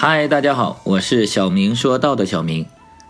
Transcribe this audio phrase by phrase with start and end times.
[0.00, 2.66] 嗨，大家好，我是小明说道的小明。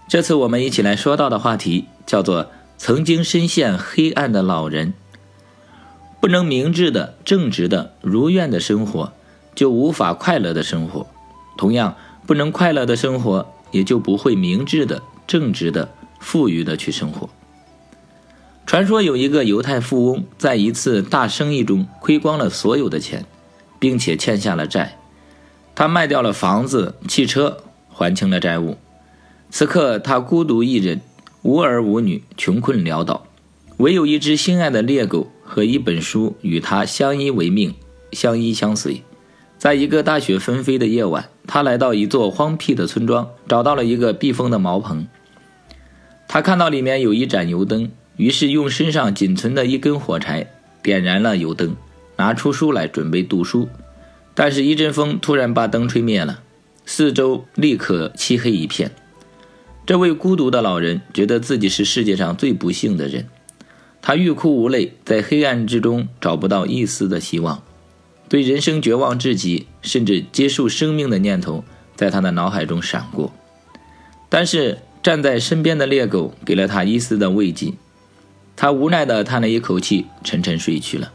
[0.08, 4.94] 这次我们一起来说到的话题叫做“曾经深陷黑暗的老人”。
[6.18, 9.12] 不能明智的、正直的、如愿的生活，
[9.54, 11.04] 就无法快乐的生活；
[11.58, 11.94] 同样，
[12.26, 17.28] 不能快乐的生活，也就不会明智的、正直的、富裕的去生活。
[18.64, 23.26] 传说有一个犹太富翁，在一次大生意中亏光了所有的钱，
[23.78, 24.97] 并且欠下了债。
[25.78, 27.58] 他卖掉了房子、汽车，
[27.88, 28.76] 还清了债务。
[29.48, 31.00] 此刻他孤独一人，
[31.42, 33.28] 无儿无女，穷困潦倒，
[33.76, 37.76] 唯有一只心爱的猎狗和一本书与他相依为命、
[38.10, 39.04] 相依相随。
[39.56, 45.06] 在一个大雪纷飞的夜晚，他来到一座荒僻的村庄，找到了一个避风的茅棚。
[46.26, 50.50] 他看到里面有一盏油灯，于是用身上仅存的一根火柴
[50.82, 51.76] 点燃了油灯，
[52.16, 53.68] 拿出书来准备读书。
[54.40, 56.44] 但是，一阵风突然把灯吹灭了，
[56.86, 58.92] 四周立刻漆黑一片。
[59.84, 63.26] 这位孤独的老人觉得自己是世界上最不幸的人，
[64.00, 67.64] 他欲哭无泪，在黑暗之中找不到一丝的希望，
[68.28, 71.64] 对人生绝望至极，甚至结束生命的念头
[71.96, 73.32] 在他的脑海中闪过。
[74.28, 77.72] 但是，站在身边的猎狗给了他一丝的慰藉，
[78.54, 81.12] 他无奈地叹了一口气，沉沉睡去了。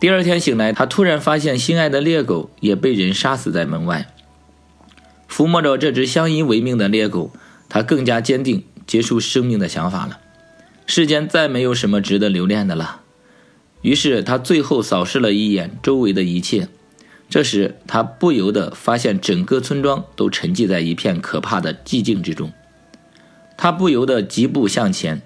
[0.00, 4.06] 第二天醒来，他突然发现心爱的猎狗也被人杀死在门外。
[5.28, 7.32] 抚摸着这只相依为命的猎狗，
[7.68, 10.20] 他更加坚定结束生命的想法了。
[10.86, 13.00] 世间再没有什么值得留恋的了。
[13.82, 16.68] 于是他最后扫视了一眼周围的一切，
[17.28, 22.52] 这时他不由得发现整个村庄都沉寂在一片可怕的寂静之中。
[23.56, 25.22] 他不由得疾步向前，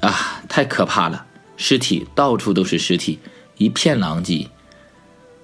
[0.00, 1.26] 啊，太可怕了！
[1.56, 3.20] 尸体到处都是尸体。
[3.58, 4.48] 一片狼藉，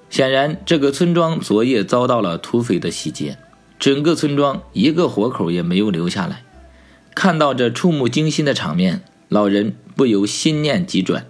[0.08, 3.36] 显然这个村庄昨夜遭到了土匪的洗劫，
[3.78, 6.42] 整个村庄一个活口也没有留下来。
[7.14, 11.26] 看到这触目惊心的场面，老人不由心念急转：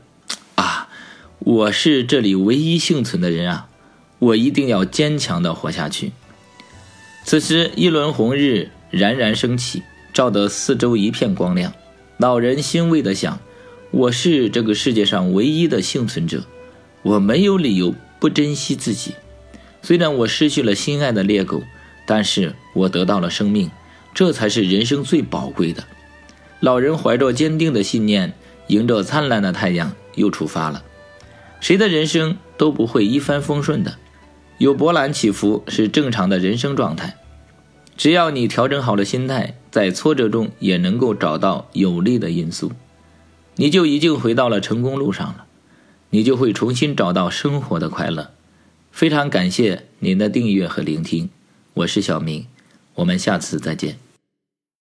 [0.54, 0.88] 啊，
[1.38, 3.68] 我是这里唯一幸存的人啊！
[4.20, 6.12] 我一定要坚强的活下去。
[7.24, 9.82] 此时，一轮红日冉冉升起，
[10.12, 11.72] 照得四周一片光亮。
[12.18, 13.40] 老人欣慰的想：
[13.90, 16.44] 我是这个世界上唯一的幸存者。
[17.04, 19.14] 我没有理由不珍惜自己。
[19.82, 21.62] 虽然我失去了心爱的猎狗，
[22.06, 23.70] 但是我得到了生命，
[24.14, 25.84] 这才是人生最宝贵的。
[26.60, 28.32] 老人怀着坚定的信念，
[28.68, 30.82] 迎着灿烂的太阳，又出发了。
[31.60, 33.98] 谁的人生都不会一帆风顺的，
[34.56, 37.16] 有波澜起伏是正常的人生状态。
[37.96, 42.72] 只要你调整好了心态，在挫折中也能够找到有利的因素，
[43.56, 45.44] 你就已经回到了成功路上了。
[46.14, 48.30] 你就会重新找到生活的快乐。
[48.92, 51.28] 非常感谢您的订阅和聆听，
[51.74, 52.46] 我是小明，
[52.94, 53.98] 我们下次再见。